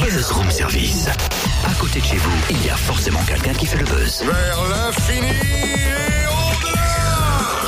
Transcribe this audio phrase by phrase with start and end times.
[0.00, 1.06] Buzz Room Service.
[1.66, 4.22] À côté de chez vous, il y a forcément quelqu'un qui fait le buzz.
[4.24, 5.26] Vers l'infini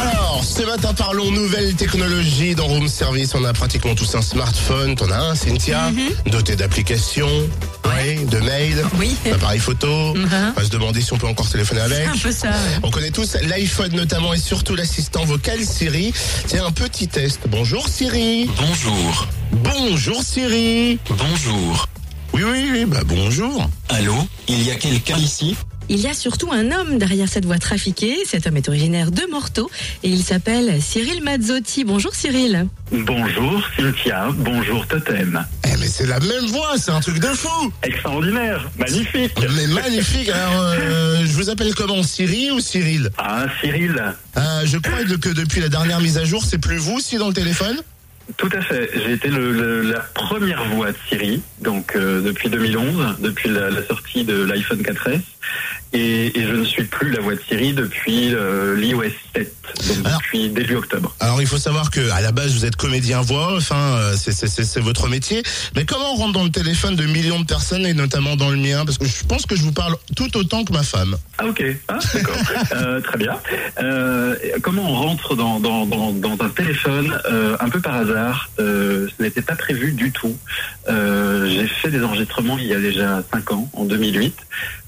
[0.00, 3.34] Alors, ce matin, parlons nouvelles technologies dans Room Service.
[3.34, 4.94] On a pratiquement tous un smartphone.
[4.94, 5.90] T'en as un, Cynthia,
[6.26, 7.48] doté d'applications,
[7.86, 9.14] ouais, de mails, Oui.
[9.24, 10.14] d'appareils photo.
[10.14, 10.28] Mhm.
[10.56, 12.08] On va se demander si on peut encore téléphoner avec.
[12.08, 12.48] Un peu ça.
[12.48, 12.54] ouais.
[12.82, 16.12] On connaît tous l'iPhone notamment et surtout l'assistant vocal Siri.
[16.46, 17.40] C'est un petit test.
[17.48, 18.48] Bonjour Siri.
[18.58, 19.26] Bonjour.
[19.52, 20.98] Bonjour Siri.
[21.10, 21.88] Bonjour.
[22.36, 23.70] Oui, oui, oui, bah bonjour.
[23.88, 24.14] Allô
[24.46, 25.56] Il y a quelqu'un ici?
[25.88, 28.14] Il y a surtout un homme derrière cette voix trafiquée.
[28.26, 29.70] Cet homme est originaire de Morteau
[30.02, 31.84] et il s'appelle Cyril Mazzotti.
[31.84, 32.66] Bonjour Cyril.
[32.92, 35.46] Bonjour Cynthia, bonjour Totem.
[35.64, 37.72] Eh mais c'est la même voix, c'est un truc de fou.
[37.82, 39.32] Extraordinaire, magnifique.
[39.56, 40.28] Mais magnifique.
[40.28, 43.10] Alors, euh, je vous appelle comment Siri ou Cyril?
[43.16, 43.94] Ah Cyril,
[44.36, 47.28] Euh, Je crois que depuis la dernière mise à jour, c'est plus vous si dans
[47.28, 47.76] le téléphone?
[48.36, 48.90] Tout à fait.
[48.94, 53.70] J'ai été le, le- la première voix de Siri, donc euh, depuis 2011, depuis la,
[53.70, 55.20] la sortie de l'iPhone 4S,
[55.92, 59.54] et, et je ne suis plus la voix de Siri depuis euh, l'iOS 7,
[59.88, 61.14] donc Alors- depuis début octobre.
[61.20, 64.80] Alors il faut savoir que à la base vous êtes comédien voix, enfin euh, c'est-
[64.80, 65.42] votre métier.
[65.74, 68.56] Mais comment on rentre dans le téléphone de millions de personnes et notamment dans le
[68.56, 68.84] mien?
[68.84, 71.16] Parce que je pense que je vous parle tout autant que ma femme.
[71.38, 72.36] Ah ok, ah, d'accord,
[72.72, 73.38] Euh, très bien.
[73.80, 77.18] Euh, comment on rentre dans, dans, dans, dans un téléphone
[77.60, 78.50] un peu par hasard?
[78.58, 80.36] Ce n'était pas prévu du tout.
[80.88, 84.34] J'ai fait des enregistrements il y a déjà 5 ans, en 2008,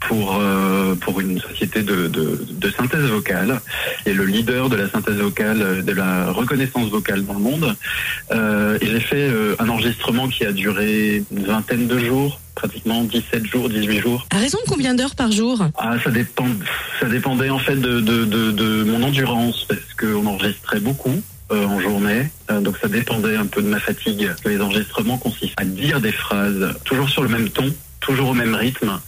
[0.00, 3.60] pour, euh, pour une société de, de, de synthèse vocale
[4.06, 7.74] et le leader de la synthèse vocale, de la reconnaissance vocale dans le monde.
[8.32, 13.02] Euh, et j'ai fait euh, un enregistrement qui a duré une vingtaine de jours, pratiquement
[13.04, 14.26] 17 jours, 18 jours.
[14.30, 15.66] À raison de combien d'heures par jour?
[15.78, 16.46] Ah, ça dépend.
[17.00, 21.22] Ça dépendait en fait de, de, de, de mon endurance parce qu'on enregistrait beaucoup.
[21.52, 24.30] euh, en journée, Euh, donc ça dépendait un peu de ma fatigue.
[24.46, 27.70] Les enregistrements consistent à dire des phrases toujours sur le même ton,
[28.04, 29.00] toujours au même rythme,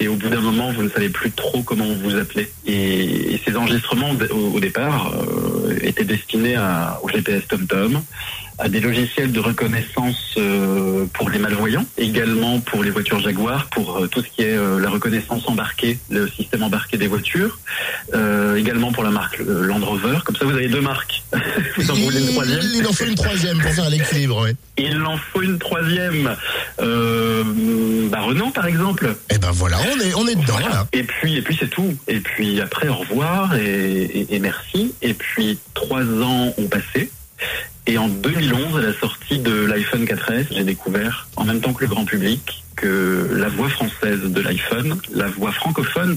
[0.00, 2.50] et au bout d'un moment, vous ne savez plus trop comment vous appelez.
[2.66, 8.02] Et, et ces enregistrements, au, au départ, euh, étaient destinés à, au GPS TomTom,
[8.58, 13.98] à des logiciels de reconnaissance euh, pour les malvoyants, également pour les voitures Jaguar, pour
[13.98, 17.58] euh, tout ce qui est la reconnaissance embarquée, le système embarqué des voitures,
[18.56, 20.18] également pour la marque Land Rover.
[20.24, 21.22] Comme ça, vous avez deux marques.
[21.76, 24.42] vous en voulez une troisième Il en faut une troisième pour faire l'équilibre.
[24.42, 24.54] Ouais.
[24.76, 26.36] Il en faut une troisième.
[26.80, 27.44] Euh,
[28.08, 29.14] bah Renault, par exemple.
[29.32, 30.86] Et ben voilà, on est on est dedans là.
[30.92, 31.94] Et puis, et puis c'est tout.
[32.08, 33.64] Et puis après, au revoir et,
[34.04, 34.94] et- et merci.
[35.02, 37.10] Et puis trois ans ont passé.
[37.86, 41.82] Et en 2011, à la sortie de l'iPhone 4S, j'ai découvert, en même temps que
[41.84, 46.16] le grand public, que la voix française de l'iPhone, la voix francophone,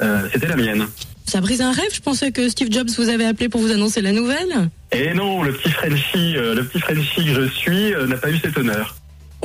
[0.00, 0.86] euh, c'était la mienne.
[1.26, 1.90] Ça brise un rêve.
[1.92, 4.70] Je pensais que Steve Jobs vous avait appelé pour vous annoncer la nouvelle.
[4.92, 8.30] Et non, le petit Frenchie, euh, le petit Frenchie que je suis, euh, n'a pas
[8.30, 8.94] eu cet honneur.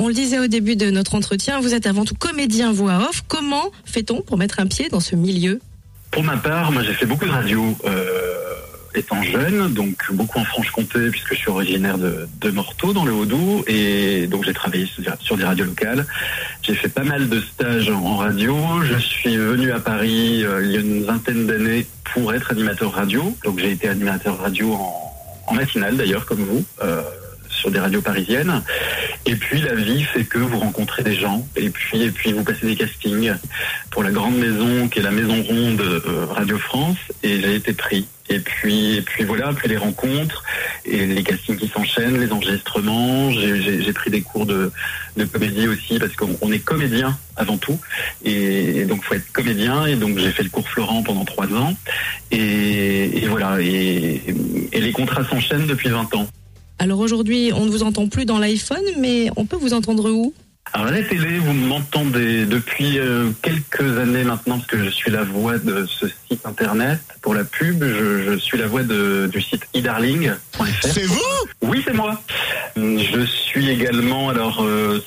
[0.02, 3.22] On le disait au début de notre entretien, vous êtes avant tout comédien voix off.
[3.28, 5.60] Comment fait-on pour mettre un pied dans ce milieu?
[6.10, 8.00] Pour ma part, moi j'ai fait beaucoup de radio euh,
[8.94, 13.12] étant jeune, donc beaucoup en Franche-Comté puisque je suis originaire de, de Morteau dans le
[13.12, 16.06] Haut-Doubs et donc j'ai travaillé sur, des radios locales.
[16.62, 18.56] J'ai fait pas mal de stages en radio.
[18.82, 22.90] Je suis venu à Paris euh, il y a une vingtaine d'années pour être animateur
[22.90, 23.36] radio.
[23.44, 25.12] Donc j'ai été animateur radio en,
[25.46, 26.64] en matinale d'ailleurs comme vous.
[26.82, 27.02] euh,
[27.50, 28.62] sur des radios parisiennes.
[29.30, 31.46] Et puis la vie fait que vous rencontrez des gens.
[31.54, 33.32] Et puis et puis vous passez des castings
[33.92, 36.96] pour la grande maison qui est la maison ronde euh, Radio France.
[37.22, 38.08] Et j'ai été pris.
[38.28, 40.42] Et puis et puis voilà, après les rencontres
[40.84, 44.72] et les castings qui s'enchaînent, les enregistrements, j'ai- pris des cours de,
[45.16, 47.78] de comédie aussi parce qu'on on est comédien avant tout.
[48.24, 49.86] Et, et donc faut être comédien.
[49.86, 51.72] Et donc j'ai fait le cours Florent pendant trois ans.
[52.32, 53.60] Et, voilà.
[53.60, 54.22] Et,
[54.72, 56.26] et les contrats s'enchaînent depuis 20 ans.
[56.82, 60.32] Alors aujourd'hui, on ne vous entend plus dans l'iPhone, mais on peut vous entendre où?
[60.72, 65.10] Alors à la télé, vous m'entendez depuis euh, quelques années maintenant, parce que je suis
[65.10, 67.82] la voix de ce site internet pour la pub.
[67.84, 70.86] Je, je suis la voix de- du site edarling.fr.
[70.92, 71.20] C'est vous?
[71.62, 72.22] Oui, c'est moi.
[72.76, 75.02] Je suis également, alors euh,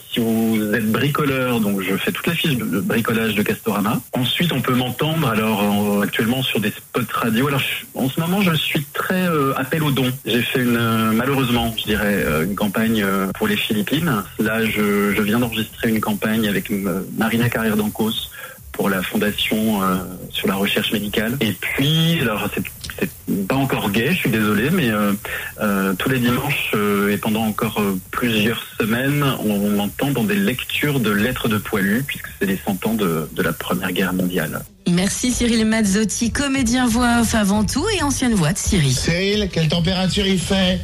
[0.75, 4.01] êtes bricoleur, donc je fais toute la fiche de bricolage de Castorama.
[4.13, 7.47] Ensuite, on peut m'entendre alors en- actuellement sur des spots radio.
[7.47, 7.62] Alors
[7.95, 10.12] en ce moment, je suis très euh, appel aux dons.
[10.25, 14.24] J'ai fait une euh, malheureusement, je dirais, euh, une campagne euh, pour les Philippines.
[14.39, 16.71] Là, je, je viens d'enregistrer une campagne avec
[17.18, 18.30] Marina Carrière d'Ancos
[18.71, 19.97] pour la fondation euh,
[20.31, 21.38] sur la recherche médicale.
[21.42, 22.63] Et puis, alors c'est
[23.00, 23.10] c'est
[23.48, 25.13] pas encore gay, je suis désolé, mais euh,
[25.62, 30.36] euh, tous les dimanches euh, et pendant encore euh, plusieurs semaines, on m'entend dans des
[30.36, 34.13] lectures de lettres de poilus, puisque c'est les 100 ans de, de la Première Guerre
[34.13, 34.63] mondiale.
[34.90, 38.94] Merci Cyril Mazzotti, comédien voix off avant tout et ancienne voix de Cyril.
[38.94, 40.80] Cyril, quelle température il fait?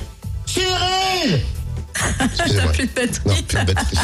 [0.46, 1.42] Cyril
[2.24, 2.72] Excusez-moi.
[2.72, 3.20] Plus de batterie.
[3.26, 3.98] Non, plus de batterie.